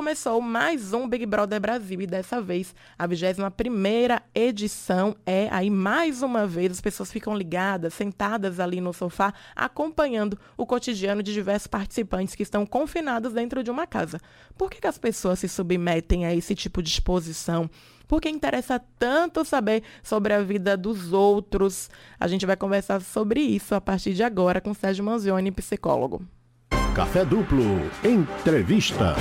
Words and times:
começou 0.00 0.40
mais 0.40 0.94
um 0.94 1.06
Big 1.06 1.26
Brother 1.26 1.60
Brasil 1.60 2.00
e 2.00 2.06
dessa 2.06 2.40
vez 2.40 2.74
a 2.98 3.06
21ª 3.06 4.22
edição 4.34 5.14
é 5.26 5.46
aí 5.50 5.68
mais 5.68 6.22
uma 6.22 6.46
vez 6.46 6.72
as 6.72 6.80
pessoas 6.80 7.12
ficam 7.12 7.36
ligadas, 7.36 7.92
sentadas 7.92 8.58
ali 8.58 8.80
no 8.80 8.94
sofá, 8.94 9.34
acompanhando 9.54 10.38
o 10.56 10.64
cotidiano 10.64 11.22
de 11.22 11.34
diversos 11.34 11.66
participantes 11.66 12.34
que 12.34 12.42
estão 12.42 12.64
confinados 12.64 13.34
dentro 13.34 13.62
de 13.62 13.70
uma 13.70 13.86
casa. 13.86 14.18
Por 14.56 14.70
que, 14.70 14.80
que 14.80 14.86
as 14.86 14.96
pessoas 14.96 15.38
se 15.38 15.48
submetem 15.50 16.24
a 16.24 16.34
esse 16.34 16.54
tipo 16.54 16.82
de 16.82 16.88
exposição? 16.88 17.68
porque 18.08 18.28
interessa 18.28 18.80
tanto 18.98 19.44
saber 19.44 19.84
sobre 20.02 20.32
a 20.32 20.42
vida 20.42 20.76
dos 20.76 21.12
outros. 21.12 21.90
A 22.18 22.26
gente 22.26 22.44
vai 22.44 22.56
conversar 22.56 23.00
sobre 23.02 23.40
isso 23.40 23.72
a 23.72 23.80
partir 23.80 24.14
de 24.14 24.22
agora 24.24 24.62
com 24.62 24.74
Sérgio 24.74 25.04
Manzioni, 25.04 25.52
psicólogo. 25.52 26.26
Café 26.92 27.24
Duplo, 27.24 27.78
entrevista. 28.02 29.14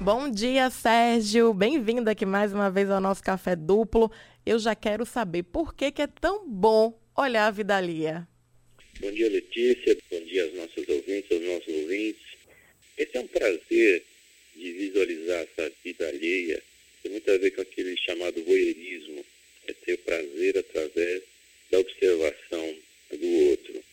Bom 0.00 0.30
dia, 0.30 0.70
Sérgio. 0.70 1.52
Bem-vindo 1.52 2.08
aqui 2.08 2.24
mais 2.24 2.52
uma 2.52 2.70
vez 2.70 2.90
ao 2.90 3.00
nosso 3.00 3.22
Café 3.22 3.54
Duplo. 3.54 4.10
Eu 4.46 4.58
já 4.58 4.74
quero 4.74 5.04
saber 5.04 5.42
por 5.42 5.74
que, 5.74 5.92
que 5.92 6.02
é 6.02 6.06
tão 6.06 6.48
bom 6.48 6.98
olhar 7.16 7.46
a 7.46 7.50
vida 7.50 7.76
alheia. 7.76 8.26
Bom 8.98 9.10
dia, 9.12 9.28
Letícia. 9.28 9.96
Bom 10.10 10.20
dia 10.20 10.44
aos 10.44 10.54
nossos 10.54 10.88
ouvintes, 10.88 11.30
aos 11.30 11.42
nossos 11.42 11.74
ouvintes. 11.82 12.22
Esse 12.96 13.16
é 13.16 13.20
um 13.20 13.26
prazer 13.26 14.04
de 14.56 14.72
visualizar 14.72 15.46
essa 15.46 15.72
vida 15.84 16.08
alheia 16.08 16.62
tem 17.02 17.12
muito 17.12 17.30
a 17.30 17.38
ver 17.38 17.50
com 17.52 17.62
aquele 17.62 17.96
chamado 17.96 18.42
voyeurismo, 18.44 19.24
é 19.66 19.72
ter 19.72 19.96
prazer 19.98 20.58
através 20.58 21.22
da 21.70 21.78
observação 21.78 22.76
do 23.10 23.26
outro. 23.48 23.84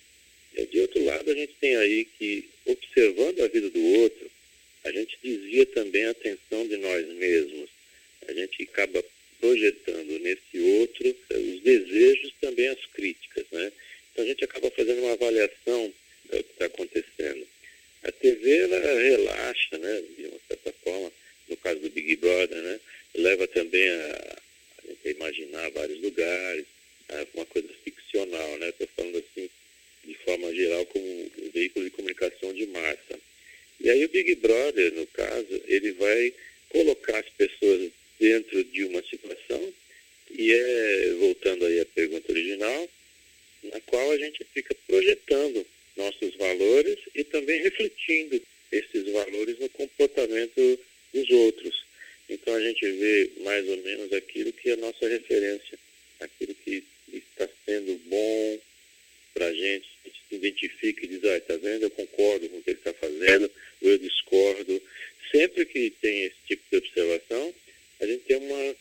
E, 0.55 0.65
de 0.65 0.79
outro 0.81 1.03
lado, 1.05 1.31
a 1.31 1.33
gente 1.33 1.53
tem 1.59 1.75
aí 1.75 2.05
que, 2.05 2.49
observando 2.65 3.41
a 3.41 3.47
vida 3.47 3.69
do 3.69 3.81
outro, 4.01 4.29
gente 5.07 5.19
desvia 5.23 5.65
também 5.67 6.05
a 6.05 6.11
atenção 6.11 6.67
de 6.67 6.77
nós 6.77 7.07
mesmos. 7.07 7.69
A 8.27 8.33
gente 8.33 8.63
acaba 8.63 9.03
projetando 9.39 10.19
nesse 10.19 10.59
outro 10.59 11.15
eh, 11.29 11.37
os 11.37 11.61
desejos, 11.61 12.33
também 12.41 12.67
as 12.67 12.85
críticas, 12.93 13.45
né? 13.51 13.71
Então 14.11 14.25
a 14.25 14.27
gente 14.27 14.43
acaba 14.43 14.69
fazendo 14.71 15.01
uma 15.01 15.13
avaliação 15.13 15.93
do 16.25 16.43
que 16.43 16.51
está 16.51 16.65
acontecendo. 16.65 17.47
A 18.03 18.11
TV, 18.11 18.57
ela 18.57 18.99
relaxa, 18.99 19.77
né? 19.77 20.03
De 20.17 20.25
uma 20.25 20.39
certa 20.47 20.73
forma, 20.83 21.11
no 21.47 21.57
caso 21.57 21.79
do 21.79 21.89
Big 21.89 22.15
Brother, 22.17 22.57
né? 22.61 22.79
leva 23.15 23.47
também 23.47 23.89
a, 23.89 24.37
a 25.05 25.09
imaginar 25.09 25.69
vários 25.71 25.99
lugares, 26.01 26.65
uma 27.33 27.45
coisa 27.45 27.69
ficcional, 27.83 28.57
né? 28.57 28.69
Estou 28.69 28.87
falando 28.95 29.17
assim 29.17 29.49
de 30.03 30.13
forma 30.25 30.53
geral 30.53 30.85
como 30.87 31.05
um 31.05 31.49
veículo 31.53 31.85
de 31.85 31.91
comunicação 31.91 32.53
de 32.53 32.65
massa. 32.67 33.19
E 33.79 33.89
aí 33.89 34.05
o 34.05 34.09
Big 34.09 34.35
Brother, 34.35 34.93
no 34.93 35.05
caso, 35.07 35.61
ele 35.67 35.91
vai 35.93 36.33
colocar 36.69 37.19
as 37.19 37.29
pessoas 37.29 37.91
dentro 38.19 38.63
de 38.63 38.83
uma 38.85 39.01
situação 39.03 39.73
e 40.31 40.51
é, 40.51 41.15
voltando 41.19 41.65
aí 41.65 41.79
à 41.79 41.85
pergunta 41.85 42.31
original, 42.31 42.89
na 43.63 43.79
qual 43.81 44.11
a 44.11 44.17
gente 44.17 44.43
fica 44.53 44.75
projetando 44.87 45.65
nossos 45.95 46.35
valores 46.35 46.97
e 47.15 47.23
também 47.23 47.61
refletindo 47.61 48.41
esses 48.71 49.11
valores 49.11 49.57
no 49.59 49.69
comportamento 49.69 50.79
dos 51.13 51.29
outros. 51.29 51.85
Então 52.29 52.53
a 52.53 52.61
gente 52.61 52.85
vê 52.91 53.31
mais 53.41 53.67
ou 53.67 53.77
menos 53.77 54.11
aquilo 54.13 54.51
que 54.51 54.69
é 54.69 54.73
a 54.73 54.77
nossa 54.77 55.07
referência, 55.07 55.79
aquilo 56.19 56.53
que 56.55 56.83
está 57.13 57.47
sendo 57.65 57.99
bom 58.05 58.59
para 59.37 59.45
a 59.45 59.53
gente, 59.53 59.87
a 60.03 60.07
gente 60.07 60.19
se 60.27 60.35
identifica 60.35 61.05
e 61.05 61.07
diz, 61.07 61.23
ah, 61.25 61.37
está 61.37 61.55
vendo, 61.57 61.83
eu 61.83 61.91
concordo 61.91 62.49
com 62.49 62.57
o 62.57 62.63
que 62.63 62.71
ele 62.71 62.79
está 62.79 62.91
fazendo, 62.93 63.51
ou 63.83 63.89
eu 63.91 63.97
discordo. 63.99 64.81
Sempre 65.31 65.63
que 65.65 65.91
tem 66.01 66.23
esse 66.23 66.35
tipo 66.47 66.63
de 66.71 66.77
observação, 66.77 67.53
a 67.99 68.07
gente 68.07 68.23
tem 68.23 68.37
uma 68.37 68.75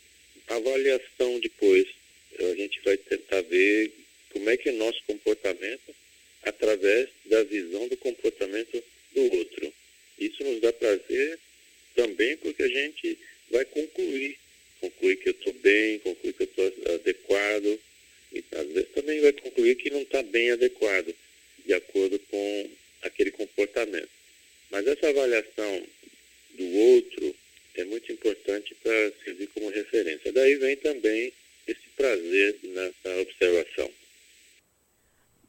avaliação 0.49 1.39
depois. 1.41 1.87
Então, 2.33 2.51
a 2.51 2.55
gente 2.55 2.81
vai 2.83 2.97
tentar 2.97 3.43
ver 3.43 3.93
como 4.31 4.49
é 4.49 4.57
que 4.57 4.71
é 4.71 4.73
nosso 4.73 5.03
comportamento 5.07 5.95
através 6.43 7.11
da 7.27 7.43
visão 7.43 7.87
do 7.89 7.97
comportamento 7.99 8.83
do 9.13 9.37
outro. 9.37 9.73
Isso 10.19 10.43
nos 10.43 10.61
dá 10.63 10.73
prazer 10.73 11.39
também 11.95 12.37
porque 12.39 12.63
a 12.63 12.69
gente 12.69 13.19
vai 13.51 13.65
concluir. 13.67 14.39
Concluir 14.81 15.17
que 15.17 15.29
eu 15.29 15.33
estou 15.33 15.53
bem, 15.55 15.99
concluir 15.99 16.33
que 16.33 16.43
eu 16.45 16.47
estou 16.47 16.95
adequado. 16.95 17.79
E 18.33 18.45
às 18.53 18.67
vezes 18.67 18.91
também 18.95 19.21
vai 19.21 19.33
concluir 19.33 19.77
que 19.77 19.91
não 19.91 20.03
está 20.03 20.23
bem 20.23 20.51
adequado, 20.51 21.15
de 21.65 21.73
acordo 21.73 22.19
com 22.19 22.71
aquele 23.03 23.31
comportamento. 23.31 24.11
Mas 24.71 24.87
essa 24.87 25.09
avaliação 25.09 25.83
do 26.57 26.65
outro 26.65 27.35
é 27.77 27.85
muito 27.85 28.11
importante 28.13 28.75
para 28.83 29.13
servir 29.25 29.49
como 29.49 29.71
referência. 29.71 30.33
Daí 30.33 30.55
vem 30.57 30.77
também 30.77 31.33
esse 31.67 31.89
prazer 31.97 32.59
nessa 32.63 33.21
observação. 33.21 33.91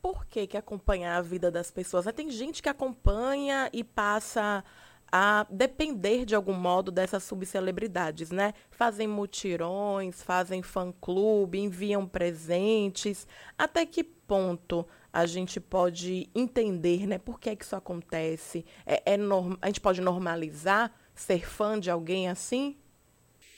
Por 0.02 0.26
que, 0.28 0.48
que 0.48 0.58
acompanhar 0.58 1.18
a 1.18 1.22
vida 1.22 1.50
das 1.50 1.72
pessoas? 1.72 2.06
Tem 2.14 2.30
gente 2.30 2.62
que 2.62 2.70
acompanha 2.70 3.70
e 3.74 3.84
passa 3.84 4.64
a 5.12 5.48
depender 5.50 6.26
de 6.26 6.36
algum 6.36 6.54
modo 6.54 6.92
dessas 6.92 7.24
subcelebridades, 7.24 8.30
né? 8.30 8.54
Fazem 8.70 9.08
mutirões, 9.08 10.22
fazem 10.22 10.62
fã-clube, 10.62 11.60
enviam 11.60 12.06
presentes. 12.06 13.26
Até 13.58 13.86
que 13.86 14.04
ponto 14.04 14.86
a 15.18 15.26
gente 15.26 15.60
pode 15.60 16.30
entender, 16.36 17.08
né? 17.08 17.18
Por 17.18 17.40
que, 17.40 17.50
é 17.50 17.56
que 17.56 17.64
isso 17.64 17.76
acontece? 17.76 18.64
É, 18.86 19.02
é. 19.14 19.18
A 19.62 19.68
gente 19.68 19.82
pode 19.82 20.00
normalizar 20.00 20.94
ser 21.16 21.48
fã 21.50 21.80
de 21.80 21.90
alguém 21.90 22.30
assim? 22.30 22.76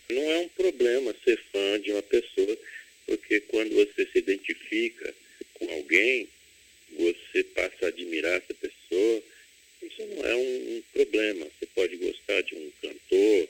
Não 0.10 0.22
é 0.22 0.40
um 0.40 0.50
problema 0.50 1.14
ser 1.24 1.38
fã 1.52 1.82
de 1.82 1.92
uma 1.92 2.02
pessoa, 2.02 2.58
porque 3.06 3.42
quando 3.42 3.76
você 3.76 4.06
se 4.06 4.20
identifica 4.20 5.14
com 5.56 5.66
alguém, 5.74 6.30
você 6.98 7.44
passa 7.44 7.86
a 7.86 7.88
admirar 7.90 8.38
essa 8.38 8.54
pessoa 8.54 9.24
isso 9.82 10.06
não 10.08 10.26
é 10.26 10.36
um, 10.36 10.78
um 10.78 10.84
problema. 10.94 11.46
Você 11.46 11.66
pode 11.74 11.96
gostar 11.98 12.42
de 12.42 12.56
um 12.56 12.72
cantor, 12.82 13.50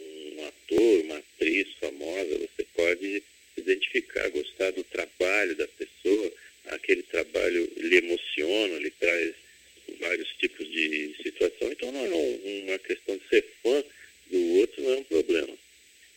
um 0.00 0.46
ator, 0.46 1.00
uma 1.04 1.18
atriz 1.18 1.68
famosa, 1.80 2.38
você 2.38 2.66
pode 2.74 3.22
identificar, 3.56 4.28
gostar 4.30 4.70
do 4.72 4.84
trabalho 4.84 5.56
da 5.56 5.68
pessoa, 5.68 6.32
aquele 6.70 7.02
trabalho 7.02 7.70
lhe 7.76 7.96
emociona, 7.96 8.78
lhe 8.78 8.90
traz 8.90 9.34
vários 10.00 10.28
tipos 10.38 10.70
de 10.70 11.14
situação. 11.22 11.72
Então 11.72 11.90
não 11.92 12.04
é 12.04 12.10
um, 12.10 12.64
uma 12.64 12.78
questão 12.78 13.16
de 13.16 13.28
ser 13.28 13.44
fã 13.62 13.84
do 14.30 14.54
outro, 14.58 14.82
não 14.82 14.92
é 14.92 14.96
um 14.96 15.04
problema. 15.04 15.54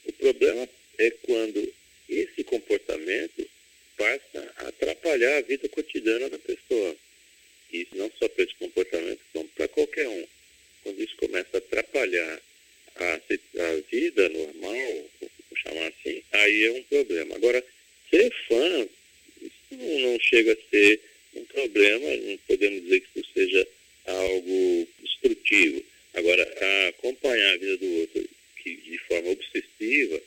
O 0.05 0.13
problema 0.13 0.69
é 0.97 1.11
quando 1.11 1.73
esse 2.09 2.43
comportamento 2.43 3.47
passa 3.97 4.53
a 4.57 4.67
atrapalhar 4.67 5.37
a 5.37 5.41
vida 5.41 5.69
cotidiana 5.69 6.29
da 6.29 6.39
pessoa. 6.39 6.95
Isso 7.71 7.95
não 7.95 8.11
só 8.19 8.27
para 8.27 8.43
esse 8.43 8.55
comportamento, 8.55 9.19
como 9.31 9.47
para 9.49 9.67
qualquer 9.67 10.07
um. 10.07 10.27
Quando 10.83 11.01
isso 11.01 11.15
começa 11.17 11.49
a 11.53 11.57
atrapalhar 11.59 12.41
a, 12.95 13.13
a 13.13 13.81
vida 13.91 14.27
normal, 14.29 15.09
vou 15.21 15.29
chamar 15.55 15.87
assim, 15.87 16.21
aí 16.31 16.65
é 16.65 16.71
um 16.71 16.83
problema. 16.83 17.35
Agora, 17.35 17.63
ser 18.09 18.33
fã, 18.47 18.87
isso 19.41 19.53
não, 19.71 19.99
não 19.99 20.19
chega 20.19 20.53
a 20.53 20.69
ser 20.69 20.99
um 21.35 21.45
problema, 21.45 22.15
não 22.17 22.37
podemos 22.39 22.81
dizer 22.83 23.01
que 23.01 23.19
isso 23.19 23.29
seja 23.33 23.67
algo 24.05 24.87
destrutivo. 24.99 25.83
Agora, 26.13 26.43
acompanhar 26.89 27.53
a 27.53 27.57
vida 27.57 27.77
do 27.77 27.99
outro 28.01 28.29
que, 28.57 28.75
de 28.75 28.97
forma 29.07 29.29
obsessiva, 29.29 30.21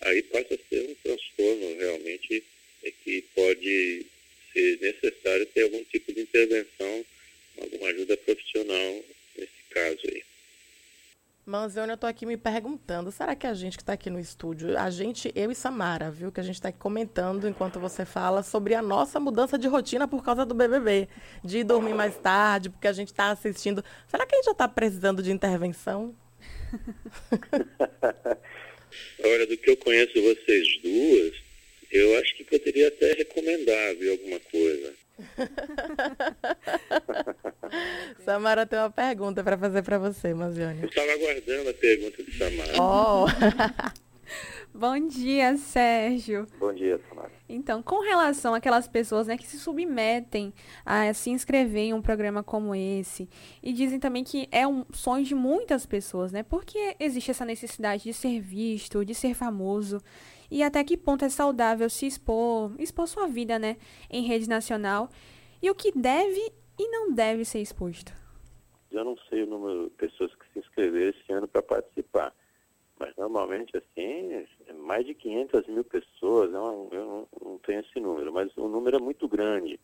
aí 0.00 0.22
passa 0.22 0.54
a 0.54 0.68
ser 0.68 0.88
um 0.88 0.94
transtorno 1.02 1.76
realmente 1.78 2.42
é 2.82 2.92
que 3.04 3.22
pode 3.34 4.06
ser 4.52 4.78
necessário 4.80 5.46
ter 5.46 5.62
algum 5.62 5.84
tipo 5.84 6.12
de 6.12 6.22
intervenção, 6.22 7.04
alguma 7.58 7.88
ajuda 7.88 8.16
profissional 8.16 9.04
nesse 9.36 9.62
caso 9.70 10.00
aí. 10.06 10.24
Manzione, 11.70 11.92
eu 11.92 11.96
tô 11.96 12.08
aqui 12.08 12.26
me 12.26 12.36
perguntando, 12.36 13.12
será 13.12 13.36
que 13.36 13.46
a 13.46 13.54
gente 13.54 13.76
que 13.76 13.84
está 13.84 13.92
aqui 13.92 14.10
no 14.10 14.18
estúdio, 14.18 14.76
a 14.76 14.90
gente, 14.90 15.30
eu 15.36 15.52
e 15.52 15.54
Samara, 15.54 16.10
viu, 16.10 16.32
que 16.32 16.40
a 16.40 16.42
gente 16.42 16.56
está 16.56 16.70
aqui 16.70 16.78
comentando 16.80 17.46
enquanto 17.46 17.78
você 17.78 18.04
fala 18.04 18.42
sobre 18.42 18.74
a 18.74 18.82
nossa 18.82 19.20
mudança 19.20 19.56
de 19.56 19.68
rotina 19.68 20.08
por 20.08 20.24
causa 20.24 20.44
do 20.44 20.52
BBB, 20.52 21.06
de 21.44 21.62
dormir 21.62 21.94
mais 21.94 22.16
tarde, 22.16 22.70
porque 22.70 22.88
a 22.88 22.92
gente 22.92 23.12
está 23.12 23.30
assistindo. 23.30 23.84
Será 24.08 24.26
que 24.26 24.34
a 24.34 24.38
gente 24.38 24.46
já 24.46 24.50
está 24.50 24.66
precisando 24.66 25.22
de 25.22 25.30
intervenção? 25.30 26.12
Olha, 29.22 29.46
do 29.46 29.56
que 29.56 29.70
eu 29.70 29.76
conheço 29.76 30.20
vocês 30.20 30.82
duas, 30.82 31.36
eu 31.92 32.18
acho 32.18 32.36
que 32.36 32.42
poderia 32.42 32.88
até 32.88 33.12
recomendar 33.12 33.94
viu, 33.94 34.10
alguma 34.10 34.40
coisa. 34.40 34.92
Samara 38.24 38.66
tem 38.66 38.78
uma 38.78 38.90
pergunta 38.90 39.42
para 39.42 39.56
fazer 39.56 39.82
para 39.82 39.98
você, 39.98 40.34
Mazione. 40.34 40.82
Eu 40.82 40.88
estava 40.88 41.10
aguardando 41.12 41.70
a 41.70 41.74
pergunta 41.74 42.22
de 42.22 42.36
Samara. 42.36 42.72
Oh. 42.80 43.24
Bom 44.72 45.08
dia, 45.08 45.56
Sérgio. 45.56 46.46
Bom 46.58 46.72
dia, 46.72 46.98
Samara. 47.08 47.32
Então, 47.48 47.82
com 47.82 48.00
relação 48.00 48.54
àquelas 48.54 48.86
pessoas 48.86 49.26
né, 49.26 49.36
que 49.36 49.46
se 49.46 49.58
submetem 49.58 50.54
a 50.86 51.12
se 51.12 51.30
inscrever 51.30 51.82
em 51.82 51.92
um 51.92 52.00
programa 52.00 52.42
como 52.42 52.74
esse, 52.74 53.28
e 53.62 53.72
dizem 53.72 53.98
também 53.98 54.22
que 54.22 54.48
é 54.52 54.66
um 54.66 54.84
sonho 54.92 55.24
de 55.24 55.34
muitas 55.34 55.84
pessoas, 55.84 56.30
né? 56.30 56.44
Porque 56.44 56.94
existe 57.00 57.32
essa 57.32 57.44
necessidade 57.44 58.04
de 58.04 58.14
ser 58.14 58.40
visto, 58.40 59.04
de 59.04 59.14
ser 59.14 59.34
famoso, 59.34 60.00
e 60.50 60.62
até 60.62 60.82
que 60.82 60.96
ponto 60.96 61.24
é 61.24 61.28
saudável 61.28 61.88
se 61.88 62.06
expor, 62.06 62.72
expor 62.78 63.06
sua 63.06 63.26
vida, 63.26 63.58
né, 63.58 63.76
em 64.10 64.22
rede 64.22 64.48
nacional, 64.48 65.08
e 65.62 65.70
o 65.70 65.74
que 65.74 65.92
deve 65.92 66.52
e 66.78 66.88
não 66.88 67.12
deve 67.12 67.44
ser 67.44 67.60
exposto. 67.60 68.12
Eu 68.90 69.04
não 69.04 69.16
sei 69.28 69.44
o 69.44 69.46
número 69.46 69.84
de 69.84 69.90
pessoas 69.90 70.34
que 70.34 70.52
se 70.52 70.58
inscreveram 70.58 71.10
esse 71.10 71.32
ano 71.32 71.46
para 71.46 71.62
participar 71.62 72.34
mas 73.00 73.16
normalmente, 73.16 73.74
assim, 73.78 74.46
é 74.66 74.72
mais 74.74 75.06
de 75.06 75.14
500 75.14 75.66
mil 75.68 75.82
pessoas, 75.82 76.52
eu 76.52 76.88
não, 76.92 77.28
não 77.42 77.58
tenho 77.60 77.80
esse 77.80 77.98
número, 77.98 78.30
mas 78.30 78.54
o 78.58 78.68
número 78.68 78.98
é 78.98 79.00
muito 79.00 79.26
grande. 79.26 79.80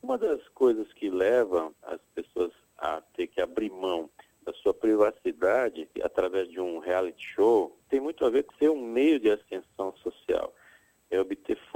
Uma 0.00 0.16
das 0.16 0.46
coisas 0.50 0.90
que 0.92 1.10
levam 1.10 1.74
as 1.82 2.00
pessoas 2.14 2.52
a 2.78 3.00
ter 3.16 3.26
que 3.26 3.40
abrir 3.40 3.68
mão 3.70 4.08
da 4.42 4.52
sua 4.54 4.72
privacidade 4.72 5.88
através 6.02 6.48
de 6.48 6.60
um 6.60 6.78
reality 6.78 7.22
show 7.34 7.76
tem 7.90 8.00
muito 8.00 8.24
a 8.24 8.30
ver 8.30 8.44
com 8.44 8.54
ser 8.54 8.70
um 8.70 8.80
meio 8.80 9.18
de 9.18 9.28
ascensão 9.28 9.66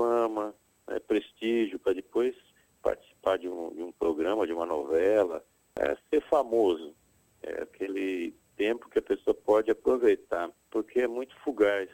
fama, 0.04 0.54
é 0.88 0.98
prestígio 0.98 1.78
para 1.78 1.94
depois 1.94 2.34
participar 2.82 3.38
de 3.38 3.48
um, 3.48 3.74
de 3.74 3.82
um 3.82 3.90
programa, 3.90 4.46
de 4.46 4.52
uma 4.52 4.66
novela, 4.66 5.42
é 5.76 5.96
ser 6.10 6.20
famoso. 6.28 6.94
É 7.42 7.62
aquele 7.62 8.34
tempo 8.54 8.90
que 8.90 8.98
a 8.98 9.02
pessoa 9.02 9.34
pode 9.34 9.70
aproveitar, 9.70 10.50
porque 10.70 11.00
é 11.00 11.08
muito 11.08 11.34
fugaz. 11.40 11.88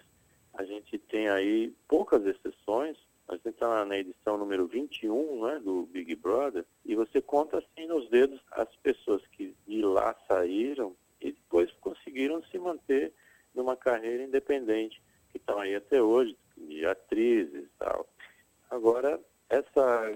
A 0.54 0.64
gente 0.64 0.98
tem 0.98 1.28
aí 1.28 1.72
poucas 1.86 2.26
exceções, 2.26 2.96
a 3.28 3.34
gente 3.34 3.50
está 3.50 3.84
na 3.84 3.96
edição 3.96 4.36
número 4.36 4.66
21 4.66 5.46
né, 5.46 5.60
do 5.60 5.86
Big 5.86 6.16
Brother, 6.16 6.64
e 6.84 6.96
você 6.96 7.22
conta 7.22 7.58
assim 7.58 7.86
nos 7.86 8.10
dedos 8.10 8.40
as 8.50 8.74
pessoas 8.82 9.24
que 9.28 9.54
de 9.68 9.82
lá 9.82 10.16
saíram 10.26 10.96
e 11.20 11.30
depois 11.30 11.70
conseguiram 11.80 12.42
se 12.42 12.58
manter 12.58 13.12
numa 13.54 13.76
carreira 13.76 14.24
independente, 14.24 15.00
que 15.30 15.38
estão 15.38 15.60
aí 15.60 15.76
até 15.76 16.02
hoje, 16.02 16.36
de 16.56 16.84
atrizes 16.84 17.64
e 17.64 17.70
tal. 17.78 18.08
Agora, 18.70 19.20
essa 19.48 20.14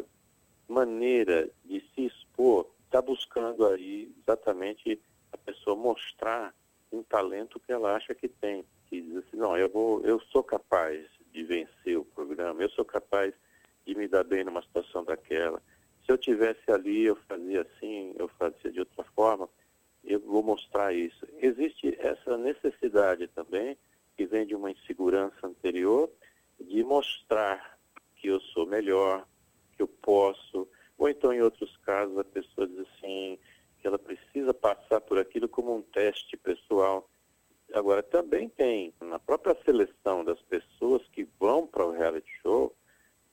maneira 1.15 1.49
de 1.65 1.81
se 1.95 2.07
expor 2.07 2.67
está 2.87 3.01
buscando 3.01 3.67
aí 3.67 4.13
exatamente 4.21 5.01
a 5.33 5.39
pessoa 5.39 5.77
mostrar 5.77 6.53
um 6.93 7.03
talento 7.03 7.61
que 7.61 7.73
ela 7.73 7.95
acha 7.95 8.15
que 8.15 8.29
tem. 8.29 8.65
Que 8.87 9.01
diz 9.01 9.17
assim, 9.17 9.37
não, 9.37 9.57
eu, 9.57 9.69
vou, 9.69 10.01
eu 10.03 10.21
sou 10.33 10.43
capaz 10.43 11.05
de 11.33 11.43
vencer 11.45 11.99
o 11.99 12.05
programa, 12.05 12.63
eu 12.63 12.71
sou 12.71 12.85
capaz 12.85 13.35
de 13.87 13.95
me 13.95 14.09
dar 14.09 14.25
bem 14.25 14.45
numa 14.45 14.63
situação 14.63 15.05
daquela. 15.05 15.61
Se 16.05 16.13
eu 16.13 16.19
tivesse 16.19 16.71
ali, 16.71 17.05
eu 17.05 17.17
fazia 17.29 17.63
assim, 17.63 18.15
eu 18.19 18.29
fazia 18.29 18.71
de 18.71 18.81
outra 18.81 19.05
forma, 19.15 19.49
eu 20.05 20.21
vou 20.21 20.43
mostrar 20.43 20.93
isso. 20.93 21.27
Existe 21.39 21.97
essa 21.99 22.37
necessidade 22.37 23.27
também, 23.29 23.77
que 24.17 24.27
vem 24.27 24.47
de 24.47 24.55
uma 24.55 24.71
insegurança 24.71 25.47
anterior, 25.47 26.09
de 26.61 26.85
mostrar 26.85 27.77
que 28.17 28.29
eu 28.29 28.41
sou 28.41 28.67
melhor, 28.67 29.27
que 29.77 29.83
eu 29.83 29.89
posso, 29.89 30.69
ou 31.05 31.11
então 31.11 31.35
em 31.35 31.43
outros 31.43 31.77
casos 31.79 32.17
a 32.17 32.25
pessoa 32.25 32.67
diz 32.67 32.79
assim, 32.79 33.39
que 33.79 33.87
ela 33.87 33.99
precisa 33.99 34.55
passar 34.55 35.03
por 35.03 35.19
aquilo 35.19 35.47
como 35.47 35.77
um 35.77 35.83
teste 35.83 36.35
pessoal. 36.35 37.11
Agora, 37.75 38.03
também 38.03 38.49
tem, 38.49 38.95
na 39.03 39.19
própria 39.19 39.55
seleção 39.67 40.25
das 40.25 40.41
pessoas 40.43 41.07
que 41.09 41.29
vão 41.39 41.67
para 41.67 41.85
o 41.85 41.91
reality 41.91 42.31
show, 42.41 42.75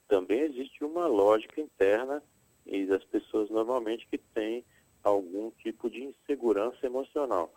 também 0.09 0.41
existe 0.41 0.83
uma 0.83 1.07
lógica 1.07 1.61
interna 1.61 2.21
e 2.65 2.85
das 2.85 3.05
pessoas 3.05 3.49
normalmente 3.49 4.05
que 4.07 4.17
têm 4.17 4.65
algum 5.01 5.49
tipo 5.51 5.89
de 5.89 6.03
insegurança 6.03 6.85
emocional. 6.85 7.53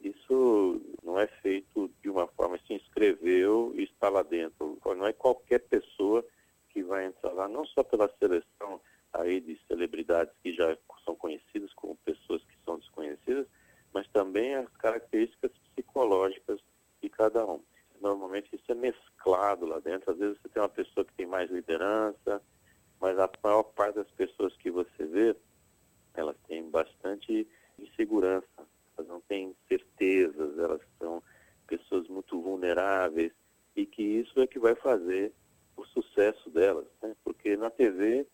Isso 0.00 0.80
não 1.04 1.20
é 1.20 1.28
feito 1.40 1.88
de 2.02 2.10
uma 2.10 2.26
forma, 2.26 2.58
se 2.66 2.74
inscreveu 2.74 3.72
e 3.76 3.84
está 3.84 4.08
lá 4.08 4.24
dentro. 4.24 4.76
Não 4.84 5.06
é 5.06 5.12
qualquer 5.12 5.60
pessoa 5.60 6.24
que 6.70 6.82
vai 6.82 7.06
entrar 7.06 7.32
lá, 7.32 7.46
não 7.46 7.64
só 7.64 7.84
pela 7.84 8.12
seleção 8.18 8.80
aí 9.12 9.40
de 9.40 9.58
celebridades 9.66 10.34
que 10.42 10.52
já 10.54 10.76
são 11.04 11.14
conhecidas 11.14 11.72
como 11.74 11.96
pessoas 11.96 12.42
que 12.44 12.56
são 12.64 12.78
desconhecidas, 12.78 13.46
mas 13.92 14.08
também 14.08 14.54
as 14.54 14.68
características 14.76 15.50
psicológicas 15.74 16.60
de 17.02 17.08
cada 17.08 17.44
um. 17.46 17.60
Normalmente 18.00 18.54
isso 18.54 18.72
é 18.72 18.74
mesclado 18.74 19.66
lá 19.66 19.78
dentro. 19.78 20.10
Às 20.10 20.18
vezes 20.18 20.38
você 20.40 20.48
tem 20.48 20.62
uma 20.62 20.68
pessoa 20.68 21.04
que 21.04 21.12
tem 21.14 21.26
mais 21.26 21.50
liderança, 21.50 22.42
mas 23.00 23.18
a 23.18 23.30
maior 23.42 23.62
parte 23.62 23.96
das 23.96 24.10
pessoas 24.12 24.56
que 24.56 24.70
você 24.70 25.04
vê, 25.04 25.36
elas 26.14 26.36
têm 26.48 26.68
bastante 26.70 27.46
insegurança, 27.78 28.46
elas 28.96 29.08
não 29.08 29.20
têm 29.22 29.54
certezas, 29.68 30.58
elas 30.58 30.80
são 30.98 31.22
pessoas 31.66 32.08
muito 32.08 32.40
vulneráveis 32.40 33.32
e 33.74 33.86
que 33.86 34.02
isso 34.02 34.40
é 34.40 34.46
que 34.46 34.58
vai 34.58 34.74
fazer 34.74 35.32
o 35.76 35.84
sucesso 35.86 36.50
delas, 36.50 36.86
né? 37.02 37.14
porque 37.24 37.56
na 37.56 37.70
TV 37.70 38.26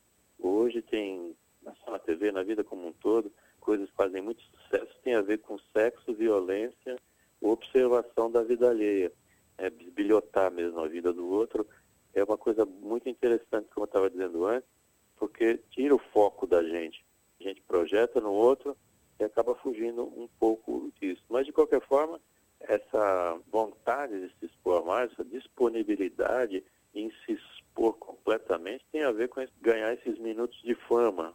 Hoje 0.59 0.83
tem, 0.83 1.37
só 1.85 1.93
na 1.93 2.01
TV, 2.01 2.33
na 2.33 2.43
vida 2.43 2.65
como 2.65 2.89
um 2.89 2.93
todo, 2.93 3.33
coisas 3.61 3.89
que 3.89 3.95
fazem 3.95 4.21
muito 4.21 4.43
sucesso, 4.43 4.93
tem 5.05 5.15
a 5.15 5.23
ver 5.23 5.39
com 5.39 5.57
sexo, 5.73 6.13
violência, 6.13 6.97
observação 7.41 8.29
da 8.29 8.43
vida 8.43 8.69
alheia. 8.69 9.13
É 9.57 9.71
bisbilhotar 9.71 10.51
mesmo 10.51 10.81
a 10.81 10.89
vida 10.89 11.13
do 11.13 11.29
outro. 11.29 11.65
É 12.13 12.25
uma 12.25 12.37
coisa 12.37 12.65
muito 12.65 13.09
interessante, 13.09 13.69
como 13.73 13.85
eu 13.85 13.89
estava 13.89 14.11
dizendo 14.11 14.47
antes, 14.47 14.69
porque 15.17 15.61
tira 15.71 15.95
o 15.95 16.03
foco 16.13 16.45
da 16.45 16.61
gente. 16.65 17.05
A 17.39 17.45
gente 17.45 17.61
projeta 17.63 18.21
no 18.21 18.33
outro 18.33 18.77
e 19.21 19.23
acaba 19.23 19.55
fugindo 19.55 20.03
um 20.03 20.29
pouco 20.41 20.93
disso. 21.01 21.23
Mas, 21.29 21.47
de 21.47 21.53
qualquer 21.53 21.83
forma, 21.83 22.21
essa 22.59 23.39
vontade 23.49 24.27
de 24.27 24.35
se 24.41 24.47
expor 24.47 24.85
mais, 24.85 25.13
essa 25.13 25.25
disponibilidade 25.25 26.65
em 26.95 27.11
se 27.25 27.33
expor 27.33 27.95
completamente 27.95 28.85
tem 28.91 29.03
a 29.03 29.13
ver 29.13 29.29
com 29.29 29.47
ganhar 29.61 29.93
esses 29.95 30.19
minutos 30.19 30.61
de 30.63 30.75
fama. 30.75 31.35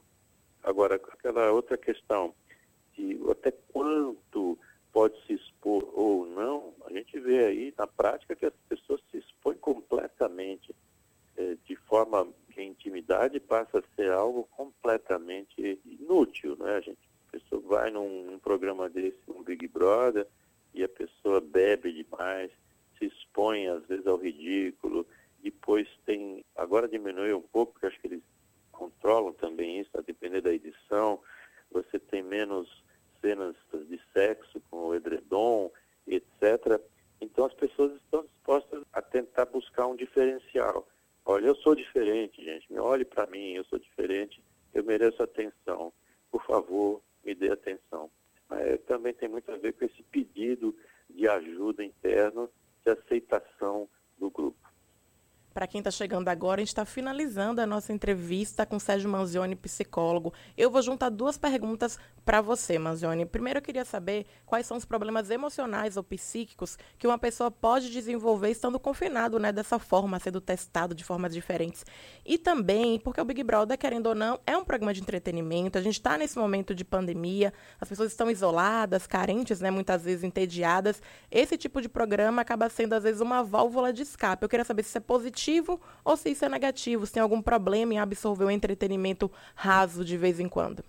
Agora, 0.63 0.95
aquela 0.95 1.51
outra 1.51 1.77
questão 1.77 2.33
de 2.95 3.19
até 3.29 3.51
quanto 3.71 4.57
pode 4.91 5.19
se 5.25 5.33
expor 5.33 5.89
ou 5.94 6.25
não, 6.27 6.73
a 6.85 6.94
gente 6.94 7.19
vê 7.19 7.45
aí 7.45 7.73
na 7.77 7.88
prática 7.88 8.35
que 8.35 8.45
as 8.45 8.53
pessoas 8.69 9.01
se 9.09 9.17
expõem 9.17 9.57
completamente, 9.57 10.73
eh, 11.35 11.57
de 11.65 11.75
forma 11.75 12.27
que 12.51 12.61
a 12.61 12.63
intimidade 12.63 13.39
passa 13.39 13.79
a 13.79 13.95
ser 13.95 14.11
algo 14.11 14.47
completamente 14.51 15.79
inútil, 15.83 16.55
né, 16.57 16.81
gente? 16.81 17.00
A 17.27 17.31
pessoa 17.31 17.61
vai 17.61 17.89
num, 17.89 18.25
num 18.25 18.38
programa 18.38 18.88
desse, 18.88 19.17
um 19.27 19.41
Big 19.41 19.67
Brother, 19.67 20.27
e 20.73 20.83
a 20.83 20.89
pessoa 20.89 21.41
bebe 21.41 21.91
demais, 21.91 22.51
se 22.97 23.05
expõe 23.05 23.67
às 23.67 23.83
vezes 23.88 24.05
ao 24.05 24.17
ridículo, 24.17 25.05
depois 25.63 25.88
tem, 26.05 26.43
agora 26.58 26.89
diminuiu 26.89 27.38
um 27.38 27.41
pouco, 27.41 27.72
porque 27.72 27.86
acho 27.86 28.00
que 28.01 28.08
eles 28.08 28.22
controlam 28.74 29.32
também 29.32 29.79
isso, 29.79 29.89
a 29.93 30.01
depender 30.01 30.41
da 30.41 30.53
edição. 30.53 31.22
Você 31.72 31.98
tem 31.98 32.22
menos 32.22 32.84
cenas 33.22 33.55
de 33.72 33.98
sexo 34.12 34.62
com 34.70 34.88
o 34.88 34.93
edredom, 34.96 35.72
etc. 36.05 36.82
Então 37.22 37.46
as 37.46 37.53
pessoas 37.53 37.93
estão 37.96 38.25
dispostas 38.25 38.84
a 38.91 39.01
tentar 39.01 39.46
buscar 39.46 39.88
um 39.88 39.96
diferencial. 39.96 40.86
Olha, 41.24 41.48
eu 41.48 41.55
sou 41.55 41.74
diferente, 41.74 42.43
gente. 42.43 42.70
Me 42.70 42.79
olhe 42.79 43.05
para 43.05 43.25
mim, 43.27 43.53
eu 43.53 43.63
sou 43.63 43.79
diferente. 43.79 44.43
Eu 44.74 44.84
mereço 44.84 45.24
atenção. 45.24 45.93
Por 46.29 46.43
favor, 46.46 47.01
me 47.24 47.34
dê 47.34 47.50
atenção. 47.50 48.12
Mas 48.50 48.82
também 48.82 49.13
tem 49.13 49.29
muito 49.29 49.50
a 49.50 49.55
ver 49.55 49.72
com 49.72 49.86
esse 49.86 50.03
pedido 50.03 50.75
de 51.10 51.25
ajuda 51.25 51.86
interno, 51.86 52.50
de 52.84 52.91
aceitação 52.91 53.88
do 54.17 54.29
grupo. 54.29 54.74
Para 55.53 55.62
quem 55.74 55.80
está 55.80 55.89
chegando 55.89 56.27
agora, 56.30 56.62
a 56.62 56.63
gente 56.63 56.68
está 56.68 56.86
finalizando 56.86 57.60
a 57.60 57.65
nossa 57.65 57.92
entrevista 57.92 58.63
com 58.63 58.77
Sérgio 58.77 59.10
Manzioni, 59.10 59.56
psicólogo. 59.56 60.32
Eu 60.56 60.70
vou 60.70 60.84
juntar 60.84 61.10
duas 61.10 61.36
perguntas 61.36 61.98
para 62.24 62.42
você, 62.42 62.80
Manzioni. 62.80 63.25
Primeiro, 63.25 63.60
eu 63.60 63.62
queria 63.62 63.84
saber 63.86 64.25
quais 64.46 64.65
são 64.65 64.77
os 64.77 64.86
problemas 64.86 65.30
emocionais 65.30 65.98
ou 65.98 66.03
psíquicos 66.03 66.77
que 66.98 67.06
uma 67.06 67.18
pessoa 67.18 67.51
pode 67.51 67.92
desenvolver 67.92 68.50
estando 68.50 68.80
confinado, 68.80 69.39
né, 69.39 69.51
dessa 69.51 69.77
forma, 69.77 70.20
sendo 70.20 70.39
testado 70.39 70.96
de 70.96 71.03
formas 71.03 71.34
diferentes. 71.34 71.86
E 72.25 72.38
também, 72.38 73.00
porque 73.00 73.20
o 73.20 73.25
Big 73.25 73.44
Brother, 73.44 73.77
querendo 73.77 74.08
ou 74.08 74.15
não, 74.15 74.39
é 74.46 74.58
um 74.58 74.63
programa 74.63 74.94
de 74.94 75.01
entretenimento. 75.01 75.77
A 75.77 75.82
gente 75.82 75.96
está 75.96 76.18
nesse 76.18 76.38
momento 76.38 76.74
de 76.74 76.86
pandemia, 76.86 77.53
as 77.80 77.89
pessoas 77.89 78.12
estão 78.12 78.30
isoladas, 78.30 79.06
carentes, 79.06 79.60
né, 79.60 79.70
muitas 79.70 80.03
vezes 80.03 80.24
entediadas. 80.24 81.01
Esse 81.30 81.58
tipo 81.58 81.82
de 81.82 81.89
programa 81.89 82.42
acaba 82.42 82.70
sendo, 82.70 82.94
às 82.94 83.03
vezes, 83.03 83.22
uma 83.22 83.44
válvula 83.44 83.92
de 83.92 84.01
escape. 84.01 84.44
Eu 84.44 84.50
queria 84.50 84.65
saber 84.65 84.84
se 84.84 84.89
isso 84.89 84.98
é 84.98 85.01
positivo 85.01 85.80
ou 86.06 86.15
se 86.15 86.30
isso 86.30 86.46
é 86.46 86.50
negativo, 86.50 87.06
se 87.06 87.13
tem 87.13 87.22
algum 87.22 87.42
problema 87.42 87.94
em 87.94 88.00
absorver 88.00 88.46
o 88.46 88.51
entretenimento 88.51 89.32
raso 89.56 90.06
de 90.06 90.18
vez 90.18 90.39
em 90.39 90.48
quando. 90.48 90.84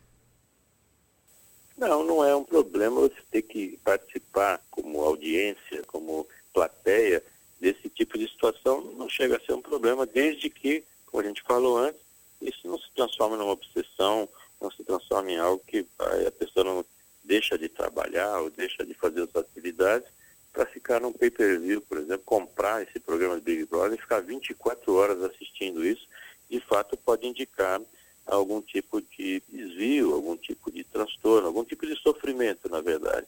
Não, 1.76 2.04
não 2.04 2.24
é 2.24 2.34
um 2.34 2.44
problema 2.44 3.00
você 3.00 3.20
ter 3.30 3.42
que 3.42 3.78
participar 3.84 4.60
como 4.70 5.00
audiência, 5.00 5.82
como 5.86 6.26
plateia 6.52 7.22
desse 7.60 7.88
tipo 7.88 8.16
de 8.18 8.28
situação 8.28 8.80
não 8.98 9.08
chega 9.08 9.36
a 9.36 9.40
ser 9.40 9.54
um 9.54 9.62
problema, 9.62 10.06
desde 10.06 10.50
que, 10.50 10.84
como 11.06 11.22
a 11.22 11.26
gente 11.26 11.42
falou 11.42 11.78
antes, 11.78 12.00
isso 12.40 12.68
não 12.68 12.78
se 12.78 12.90
transforma 12.94 13.36
numa 13.36 13.52
obsessão, 13.52 14.28
não 14.60 14.70
se 14.70 14.84
transforma 14.84 15.30
em 15.30 15.38
algo 15.38 15.62
que 15.66 15.86
a 16.26 16.30
pessoa 16.30 16.64
não 16.64 16.84
deixa 17.24 17.58
de 17.58 17.68
trabalhar 17.68 18.40
ou 18.40 18.50
deixa 18.50 18.84
de 18.84 18.94
fazer 18.94 19.22
as 19.22 19.34
atividades 19.34 20.06
para 20.52 20.66
ficar 20.66 21.00
num 21.00 21.12
pay-per-view, 21.12 21.80
por 21.80 21.98
exemplo, 21.98 22.22
comprar 22.24 22.82
esse 22.82 23.00
programa 23.00 23.36
de 23.36 23.42
Big 23.42 23.64
Brother 23.64 23.98
e 23.98 24.00
ficar 24.00 24.20
24 24.20 24.94
horas 24.94 25.22
assistindo 25.22 25.84
isso, 25.84 26.06
de 26.48 26.60
fato 26.60 26.96
pode 26.96 27.26
indicar 27.26 27.80
algum 28.26 28.60
tipo 28.60 29.00
de 29.00 29.42
desvio, 29.48 30.14
algum 30.14 30.36
tipo 30.36 30.70
de 30.70 30.84
transtorno, 30.84 31.46
algum 31.46 31.64
tipo 31.64 31.86
de 31.86 31.96
sofrimento, 31.96 32.68
na 32.68 32.80
verdade. 32.80 33.26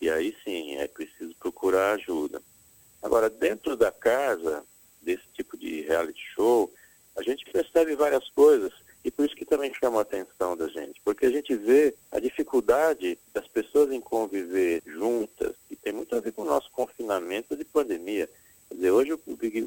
E 0.00 0.08
aí 0.08 0.34
sim 0.44 0.76
é 0.76 0.86
preciso 0.86 1.34
procurar 1.36 1.94
ajuda. 1.94 2.40
Agora, 3.02 3.28
dentro 3.28 3.76
da 3.76 3.92
casa, 3.92 4.64
desse 5.02 5.24
tipo 5.34 5.56
de 5.56 5.82
reality 5.82 6.20
show, 6.34 6.72
a 7.16 7.22
gente 7.22 7.44
percebe 7.50 7.96
várias 7.96 8.28
coisas 8.30 8.72
e 9.04 9.10
por 9.10 9.24
isso 9.24 9.36
que 9.36 9.44
também 9.44 9.72
chama 9.74 9.98
a 9.98 10.02
atenção 10.02 10.56
da 10.56 10.68
gente, 10.68 11.00
porque 11.04 11.26
a 11.26 11.30
gente 11.30 11.54
vê 11.54 11.94
a 12.10 12.18
dificuldade 12.18 13.18
das 13.32 13.46
pessoas 13.48 13.92
em 13.92 14.00
conviver 14.00 14.82
juntas, 14.84 15.54
e 15.70 15.76
tem 15.76 15.92
muito 15.92 16.14
a 16.14 16.20
ver 16.20 16.32
com 16.32 16.42
o 16.42 16.46
nosso 16.46 16.70
confinamento 16.72 17.56
de 17.56 17.64
pandemia. 17.64 18.28
Quer 18.68 18.74
dizer, 18.74 18.90
hoje 18.90 19.12
o, 19.12 19.20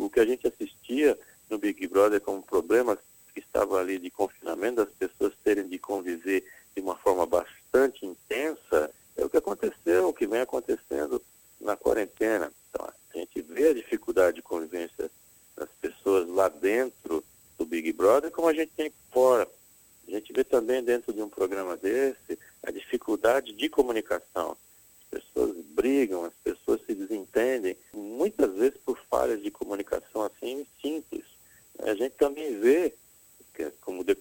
o 0.05 0.09
que 0.09 0.19
a 0.19 0.25
gente 0.25 0.47
assistia 0.47 1.17
no 1.50 1.57
Big 1.57 1.88
Brother 1.88 2.21
como 2.21 2.43
problema 2.43 2.97
que 3.33 3.39
estava 3.39 3.79
ali 3.79 4.00
de 4.00 4.09
confinamento, 4.09 4.85
das 4.85 4.93
pessoas 4.93 5.33
terem 5.43 5.67
de 5.67 5.79
conviver 5.79 6.43
de 6.75 6.81
uma 6.81 6.95
forma 6.95 7.25
bastante 7.25 8.05
intensa, 8.05 8.91
é 9.17 9.25
o 9.25 9.29
que 9.29 9.38
aconteceu, 9.38 10.07
o 10.07 10.13
que 10.13 10.27
vem 10.27 10.41
acontecendo 10.41 11.21
na 11.59 11.75
quarentena. 11.75 12.51
Então, 12.69 12.85
a 12.85 13.17
gente 13.17 13.41
vê 13.41 13.69
a 13.69 13.73
dificuldade 13.73 14.38
de 14.38 14.41
convivência 14.41 15.11
das 15.55 15.69
pessoas 15.81 16.27
lá 16.27 16.50
dentro 16.50 17.23
do 17.57 17.65
Big 17.65 17.91
Brother, 17.93 18.31
como 18.31 18.47
a 18.47 18.53
gente 18.53 18.71
tem 18.75 18.91
fora. 19.11 19.47
A 20.07 20.11
gente 20.11 20.33
vê 20.33 20.43
também 20.43 20.83
dentro 20.83 21.13
de 21.13 21.21
um 21.21 21.29
programa 21.29 21.77
desse 21.77 22.38
a 22.63 22.71
dificuldade 22.71 23.53
de 23.53 23.69
comunicação. 23.69 24.57
As 25.01 25.21
pessoas 25.21 25.55
brigam, 25.75 26.25
as 26.25 26.33
pessoas 26.43 26.81
se 26.85 26.95
desentendem, 26.95 27.77
muitas 27.93 28.51
vezes 28.55 28.77
por 28.83 28.97
falhas 29.09 29.41
de 29.41 29.51
comunicação 29.51 30.23
assim 30.23 30.65
simples. 30.81 31.25
A 31.79 31.93
gente 31.93 32.13
também 32.15 32.59
vê, 32.59 32.93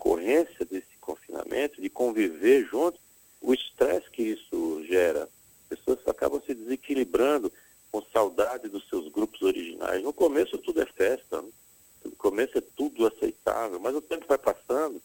decorrência 0.00 0.64
desse 0.64 0.96
confinamento, 0.98 1.80
de 1.80 1.90
conviver 1.90 2.64
junto, 2.64 2.98
o 3.38 3.52
estresse 3.52 4.10
que 4.10 4.22
isso 4.22 4.82
gera. 4.86 5.28
As 5.70 5.78
pessoas 5.78 5.98
acabam 6.08 6.40
se 6.44 6.54
desequilibrando 6.54 7.52
com 7.92 8.02
saudade 8.12 8.68
dos 8.68 8.88
seus 8.88 9.12
grupos 9.12 9.42
originais. 9.42 10.02
No 10.02 10.12
começo 10.12 10.56
tudo 10.56 10.80
é 10.80 10.86
festa, 10.86 11.42
né? 11.42 11.48
no 12.04 12.12
começo 12.12 12.56
é 12.56 12.62
tudo 12.74 13.06
aceitável, 13.06 13.78
mas 13.78 13.94
o 13.94 14.00
tempo 14.00 14.24
vai 14.26 14.38
passando 14.38 15.02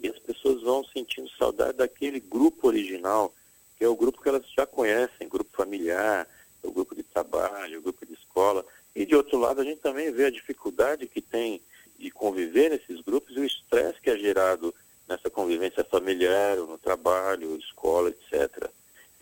e 0.00 0.08
as 0.08 0.18
pessoas 0.20 0.62
vão 0.62 0.84
sentindo 0.84 1.28
saudade 1.30 1.78
daquele 1.78 2.20
grupo 2.20 2.68
original, 2.68 3.34
que 3.76 3.84
é 3.84 3.88
o 3.88 3.96
grupo 3.96 4.22
que 4.22 4.28
elas 4.28 4.48
já 4.56 4.64
conhecem, 4.64 5.28
grupo 5.28 5.50
familiar, 5.56 6.28
o 6.62 6.70
grupo 6.70 6.94
de 6.94 7.02
trabalho, 7.02 7.80
o 7.80 7.82
grupo 7.82 8.06
de 8.06 8.12
escola. 8.14 8.64
E 8.94 9.04
de 9.04 9.14
outro 9.14 9.38
lado, 9.38 9.60
a 9.60 9.64
gente 9.64 9.80
também 9.80 10.12
vê 10.12 10.26
a 10.26 10.30
dificuldade 10.30 11.08
que 11.08 11.20
tem 11.20 11.60
de 11.98 12.10
conviver 12.10 12.70
nesses 12.70 12.95
estresse 13.76 14.00
que 14.00 14.10
é 14.10 14.16
gerado 14.16 14.74
nessa 15.08 15.30
convivência 15.30 15.84
familiar, 15.84 16.56
no 16.56 16.78
trabalho, 16.78 17.56
escola, 17.56 18.08
etc. 18.10 18.70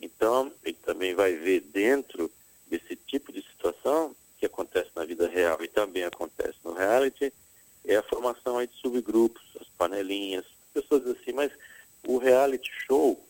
Então, 0.00 0.52
ele 0.62 0.78
também 0.84 1.14
vai 1.14 1.34
ver 1.34 1.60
dentro 1.60 2.30
desse 2.66 2.96
tipo 2.96 3.32
de 3.32 3.42
situação 3.42 4.14
que 4.38 4.46
acontece 4.46 4.90
na 4.94 5.04
vida 5.04 5.28
real 5.28 5.58
e 5.62 5.68
também 5.68 6.04
acontece 6.04 6.56
no 6.64 6.72
reality, 6.72 7.32
é 7.84 7.96
a 7.96 8.02
formação 8.02 8.58
aí 8.58 8.66
de 8.66 8.76
subgrupos, 8.76 9.42
as 9.60 9.68
panelinhas, 9.76 10.44
pessoas 10.72 11.06
assim, 11.06 11.32
mas 11.32 11.52
o 12.06 12.16
reality 12.18 12.70
show, 12.86 13.22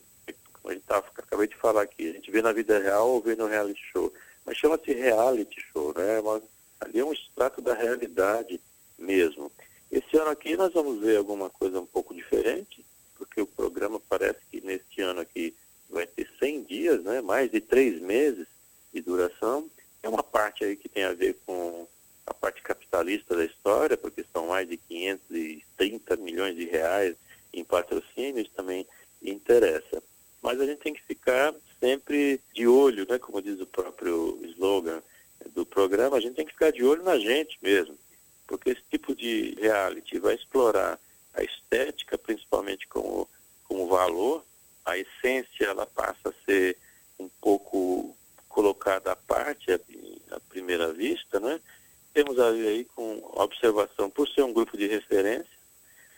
como 0.53 0.71
a 0.71 0.73
gente 0.73 0.83
tá, 0.83 0.97
acabei 0.97 1.47
de 1.47 1.55
falar 1.57 1.81
aqui, 1.81 2.09
a 2.09 2.13
gente 2.13 2.31
vê 2.31 2.41
na 2.41 2.53
vida 2.53 2.79
real 2.79 3.09
ou 3.09 3.21
vê 3.21 3.35
no 3.35 3.47
reality 3.47 3.81
show, 3.91 4.13
mas 4.45 4.57
chama-se 4.57 4.93
reality 4.93 5.59
show, 5.73 5.93
né? 5.95 6.21
Mas, 6.21 6.43
ali 6.79 6.99
é 6.99 7.05
um 7.05 7.13
extrato 7.13 7.61
da 7.61 7.73
realidade 7.73 8.59
mesmo. 8.97 9.51
Esse 9.91 10.17
ano 10.17 10.29
aqui 10.29 10.57
nós 10.57 10.73
vamos 10.73 10.99
ver 10.99 11.17
alguma 11.17 11.49
coisa 11.49 11.79
um 11.79 11.85
pouco 11.85 12.13
diferente, 12.13 12.85
porque 13.15 13.41
o 13.41 13.47
programa 13.47 13.99
parece 14.09 14.39
que 14.51 14.61
neste 14.61 15.01
ano 15.01 15.21
aqui 15.21 15.53
vai 15.89 16.07
ter 16.07 16.29
100 16.39 16.63
dias, 16.63 17.03
né? 17.03 17.21
mais 17.21 17.51
de 17.51 17.61
três 17.61 18.01
meses 18.01 18.47
de 18.93 19.01
duração. 19.01 19.69
É 20.01 20.09
uma 20.09 20.23
parte 20.23 20.63
aí 20.63 20.75
que 20.75 20.89
tem 20.89 21.03
a 21.03 21.13
ver 21.13 21.37
com 21.45 21.87
a 22.25 22.33
parte 22.33 22.61
capitalista 22.61 23.35
da 23.35 23.45
história, 23.45 23.95
porque 23.95 24.25
são 24.33 24.47
mais 24.47 24.67
de 24.67 24.77
530 24.77 26.15
milhões 26.17 26.55
de 26.55 26.65
reais 26.65 27.15
em 27.53 27.63
patrocínios, 27.63 28.49
também 28.49 28.85
interessa. 29.21 30.01
Mas 30.41 30.59
a 30.59 30.65
gente 30.65 30.79
tem 30.79 30.93
que 30.93 31.03
ficar 31.03 31.53
sempre 31.79 32.41
de 32.53 32.67
olho, 32.67 33.05
né? 33.07 33.19
como 33.19 33.41
diz 33.41 33.59
o 33.61 33.67
próprio 33.67 34.39
slogan 34.43 35.01
do 35.53 35.65
programa, 35.65 36.17
a 36.17 36.19
gente 36.19 36.35
tem 36.35 36.45
que 36.45 36.53
ficar 36.53 36.71
de 36.71 36.83
olho 36.83 37.03
na 37.03 37.17
gente 37.17 37.57
mesmo 37.61 37.95
porque 38.47 38.71
esse 38.71 38.83
tipo 38.89 39.15
de 39.15 39.55
reality 39.59 40.19
vai 40.19 40.35
explorar 40.35 40.99
a 41.33 41.43
estética, 41.43 42.17
principalmente 42.17 42.87
como, 42.87 43.27
como 43.65 43.87
valor, 43.87 44.43
a 44.85 44.97
essência 44.97 45.65
ela 45.65 45.85
passa 45.85 46.29
a 46.29 46.45
ser 46.45 46.77
um 47.19 47.29
pouco 47.41 48.15
colocada 48.47 49.11
à 49.11 49.15
parte 49.15 49.71
à, 49.71 50.39
primeira 50.49 50.93
vista, 50.93 51.39
né? 51.39 51.59
Temos 52.13 52.39
a 52.39 52.51
ver 52.51 52.67
aí 52.67 52.85
com 52.85 53.21
observação 53.33 54.09
por 54.09 54.27
ser 54.29 54.43
um 54.43 54.53
grupo 54.53 54.77
de 54.77 54.87
referência 54.87 55.55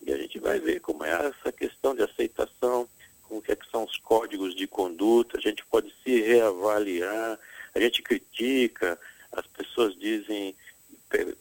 e 0.06 0.14
a 0.14 0.18
gente 0.18 0.38
vai 0.40 0.60
ver 0.60 0.80
como 0.80 1.04
é 1.04 1.12
essa 1.12 1.52
questão 1.52 1.96
de 1.96 2.04
aceitação, 2.04 2.88
como 3.24 3.42
que, 3.42 3.52
é 3.52 3.56
que 3.56 3.70
são 3.72 3.84
os 3.84 3.98
códigos 3.98 4.56
de 4.56 4.68
conduta, 4.68 5.38
a 5.38 5.42
gente 5.42 5.66
pode 5.66 5.92
se 6.04 6.22
reavaliar, 6.22 7.40
a 7.74 7.80
gente 7.80 8.04
critica, 8.04 9.00
as 9.32 9.46
pessoas 9.48 9.98
dizem 9.98 10.56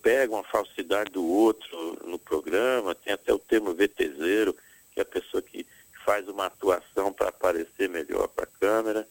pegam 0.03 0.39
a 0.39 0.45
falsidade 0.45 1.11
do 1.11 1.25
outro 1.25 1.99
no 2.05 2.19
programa, 2.19 2.95
tem 2.95 3.13
até 3.13 3.33
o 3.33 3.39
termo 3.39 3.75
VTZero, 3.75 4.55
que 4.93 5.01
é 5.01 5.03
a 5.03 5.07
pessoa 5.07 5.43
que 5.43 5.67
faz 6.05 6.29
uma 6.29 6.47
atuação 6.47 7.13
para 7.13 7.29
aparecer 7.29 7.89
melhor 7.89 8.29
para 8.29 8.45
a 8.45 8.59
câmera. 8.61 9.09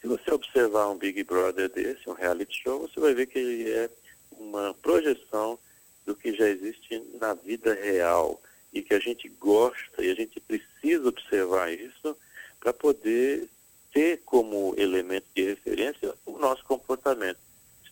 Se 0.00 0.06
você 0.06 0.30
observar 0.30 0.88
um 0.88 0.96
Big 0.96 1.24
Brother 1.24 1.68
desse, 1.68 2.08
um 2.08 2.12
reality 2.12 2.62
show, 2.62 2.80
você 2.80 3.00
vai 3.00 3.14
ver 3.14 3.26
que 3.26 3.38
ele 3.38 3.70
é 3.70 3.90
uma 4.30 4.72
projeção 4.74 5.58
do 6.04 6.14
que 6.14 6.32
já 6.34 6.48
existe 6.48 7.02
na 7.20 7.34
vida 7.34 7.74
real 7.74 8.40
e 8.72 8.82
que 8.82 8.94
a 8.94 9.00
gente 9.00 9.28
gosta 9.28 10.04
e 10.04 10.10
a 10.10 10.14
gente 10.14 10.38
precisa 10.40 11.08
observar 11.08 11.72
isso 11.72 12.16
para 12.60 12.72
poder 12.72 13.48
ter 13.92 14.22
como 14.24 14.74
elemento 14.76 15.26
de 15.34 15.42
referência 15.42 16.14
o 16.24 16.38
nosso 16.38 16.64
comportamento 16.64 17.38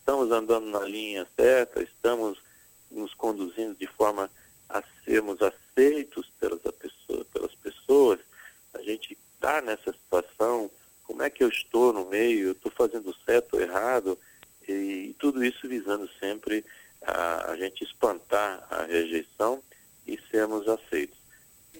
estamos 0.05 0.31
andando 0.31 0.67
na 0.67 0.81
linha 0.81 1.25
certa, 1.35 1.81
estamos 1.81 2.37
nos 2.91 3.11
conduzindo 3.15 3.73
de 3.73 3.87
forma 3.87 4.29
a 4.69 4.83
sermos 5.03 5.39
aceitos 5.41 6.31
pelas, 6.39 6.61
pessoa, 6.61 7.25
pelas 7.33 7.55
pessoas, 7.55 8.19
a 8.75 8.83
gente 8.83 9.17
está 9.33 9.63
nessa 9.63 9.91
situação, 9.91 10.69
como 11.05 11.23
é 11.23 11.29
que 11.31 11.43
eu 11.43 11.49
estou 11.49 11.91
no 11.91 12.05
meio, 12.05 12.51
estou 12.51 12.71
fazendo 12.71 13.15
certo 13.25 13.55
ou 13.55 13.61
errado, 13.61 14.15
e, 14.67 14.71
e, 15.09 15.15
tudo 15.17 15.43
isso 15.43 15.67
visando 15.67 16.07
sempre 16.19 16.63
a, 17.01 17.51
a 17.51 17.57
gente 17.57 17.83
espantar 17.83 18.63
a 18.69 18.83
rejeição 18.83 19.59
e 20.05 20.19
sermos 20.29 20.67
aceitos. 20.67 21.17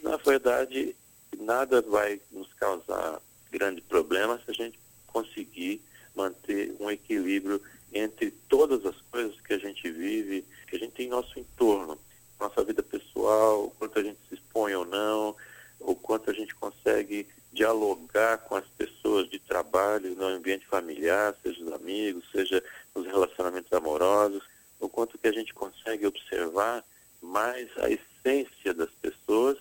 Na 0.02 0.18
verdade, 0.18 0.96
nada 1.38 1.80
vai 1.84 2.20
nos 2.32 2.52
causar 2.56 3.22
grande 3.52 3.82
problema 3.82 4.42
se 4.44 4.50
a 4.50 4.54
gente 4.54 4.80
conseguir 5.06 5.80
manter 6.16 6.76
um 6.80 6.90
equilíbrio 6.90 7.62
entre 7.96 8.30
todas 8.50 8.86
as 8.86 9.00
coisas 9.10 9.40
que 9.42 9.54
a 9.54 9.58
gente 9.58 9.90
vive, 9.90 10.46
que 10.68 10.76
a 10.76 10.80
gente 10.80 10.92
tem 10.92 11.08
em 11.08 11.10
nosso 11.10 11.40
entorno, 11.40 11.98
nossa 12.40 12.64
vida 12.64 12.84
pessoal, 12.84 13.66
o 13.66 13.72
quanto 13.72 13.98
a 13.98 14.04
gente 14.04 14.20
se 14.28 14.36
expõe 14.36 14.76
ou 14.76 14.86
não, 14.86 15.36
o 15.80 15.96
quanto 15.96 16.30
a 16.30 16.34
gente 16.34 16.54
consegue 16.56 17.28
dialogar 17.54 18.40
com 18.40 18.56
as 18.56 18.68
pessoas 18.78 19.30
de 19.30 19.40
trabalho, 19.40 20.14
no 20.14 20.26
ambiente 20.26 20.66
familiar, 20.68 21.34
seja 21.42 21.64
os 21.64 21.72
amigos, 21.72 22.26
seja 22.32 22.62
nos 22.94 23.06
relacionamentos 23.06 23.72
amorosos, 23.72 24.44
o 24.80 24.90
quanto 24.90 25.18
que 25.18 25.28
a 25.28 25.32
gente 25.32 25.54
consegue 25.54 26.06
observar 26.06 26.84
mais 27.22 27.70
a 27.78 27.90
essência 27.90 28.74
das 28.74 28.90
pessoas 29.02 29.58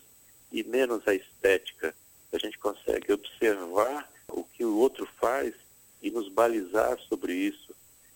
e 0.51 0.65
menos 0.65 1.07
a 1.07 1.15
estética. 1.15 1.95
A 2.33 2.39
gente 2.39 2.59
consegue 2.59 3.13
observar 3.13 4.11
o 4.29 4.43
que 4.43 4.65
o 4.65 4.77
outro 4.77 5.09
faz 5.21 5.55
e 6.03 6.11
nos 6.11 6.29
balizar 6.29 6.99
sobre 7.09 7.33
isso, 7.33 7.75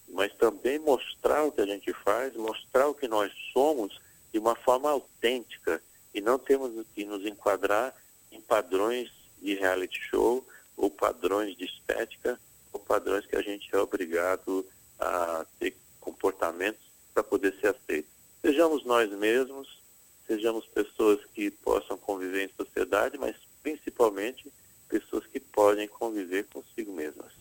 mas 0.08 0.32
também 0.34 0.78
mostrar 0.78 1.44
o 1.44 1.47
que 1.58 1.62
a 1.62 1.66
gente 1.66 1.92
faz, 2.04 2.36
mostrar 2.36 2.86
o 2.86 2.94
que 2.94 3.08
nós 3.08 3.32
somos 3.52 4.00
de 4.32 4.38
uma 4.38 4.54
forma 4.54 4.90
autêntica 4.90 5.82
e 6.14 6.20
não 6.20 6.38
temos 6.38 6.86
que 6.94 7.04
nos 7.04 7.26
enquadrar 7.26 7.92
em 8.30 8.40
padrões 8.40 9.10
de 9.42 9.54
reality 9.54 9.98
show 9.98 10.46
ou 10.76 10.88
padrões 10.88 11.56
de 11.56 11.64
estética 11.64 12.38
ou 12.72 12.78
padrões 12.78 13.26
que 13.26 13.34
a 13.34 13.42
gente 13.42 13.68
é 13.74 13.78
obrigado 13.78 14.64
a 15.00 15.44
ter 15.58 15.76
comportamentos 16.00 16.80
para 17.12 17.24
poder 17.24 17.52
ser 17.60 17.74
aceito. 17.74 18.06
Sejamos 18.40 18.84
nós 18.84 19.10
mesmos, 19.10 19.80
sejamos 20.28 20.64
pessoas 20.66 21.18
que 21.34 21.50
possam 21.50 21.98
conviver 21.98 22.44
em 22.44 22.54
sociedade, 22.56 23.18
mas 23.18 23.34
principalmente 23.64 24.48
pessoas 24.88 25.26
que 25.26 25.40
podem 25.40 25.88
conviver 25.88 26.44
consigo 26.44 26.92
mesmas. 26.92 27.32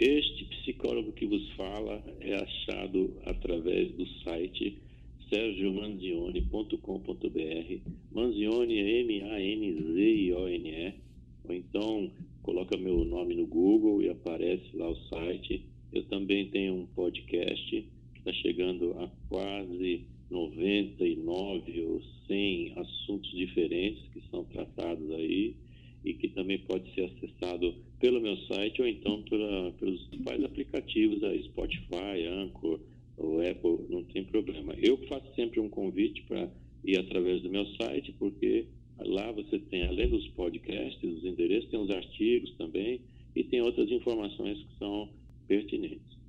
Este 0.00 0.46
psicólogo 0.46 1.12
que 1.12 1.26
vos 1.26 1.46
fala 1.52 2.02
é 2.20 2.34
achado 2.34 3.14
através 3.26 3.92
do 3.92 4.06
site 4.24 4.78
sergiomanzione.com.br. 5.28 7.90
Manzione 8.10 8.78
é 8.78 9.00
M-A-N-Z-I-O-N-E. 9.00 10.94
Ou 11.44 11.54
então 11.54 12.10
coloca 12.42 12.78
meu 12.78 13.04
nome 13.04 13.34
no 13.34 13.46
Google 13.46 14.00
e 14.00 14.08
aparece 14.08 14.74
lá 14.74 14.88
o 14.88 14.96
site. 15.08 15.66
Eu 15.92 16.04
também 16.04 16.48
tenho 16.48 16.76
um 16.76 16.86
podcast 17.10 17.70
que 18.14 18.18
está 18.18 18.32
chegando 18.32 18.92
a 19.00 19.10
quase 19.28 20.06
99 20.30 21.82
ou 21.82 22.00
100 22.28 22.74
assuntos 22.76 23.30
diferentes 23.32 24.02
que 24.12 24.22
são 24.30 24.44
tratados 24.44 25.10
aí 25.10 25.56
e 26.04 26.14
que 26.14 26.28
também 26.28 26.58
pode 26.60 26.92
ser 26.94 27.04
acessado 27.06 27.74
pelo 27.98 28.20
meu 28.20 28.36
site 28.46 28.80
ou 28.80 28.88
então 28.88 29.22
pela, 29.22 29.72
pelos 29.72 30.02
principais 30.04 30.44
aplicativos, 30.44 31.22
a 31.24 31.36
Spotify, 31.42 32.26
Anchor, 32.28 32.80
o 33.18 33.40
Apple, 33.40 33.86
não 33.90 34.04
tem 34.04 34.24
problema. 34.24 34.74
Eu 34.80 34.96
faço 35.08 35.34
sempre 35.34 35.60
um 35.60 35.68
convite 35.68 36.22
para 36.22 36.48
ir 36.84 36.96
através 36.96 37.42
do 37.42 37.50
meu 37.50 37.66
site, 37.74 38.14
porque 38.18 38.66
lá 38.98 39.30
você 39.32 39.58
tem, 39.58 39.82
além 39.82 40.08
dos 40.08 40.26
podcasts, 40.28 41.02
os 41.02 41.24
endereços, 41.24 41.70
tem 41.70 41.80
os 41.80 41.90
artigos 41.90 42.54
também 42.56 43.00
e 43.36 43.44
tem 43.44 43.60
outras 43.60 43.90
informações 43.90 44.58
que 44.58 44.78
são. 44.78 45.08